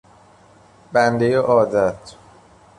بندهی 0.93 1.35
عادت 1.35 2.15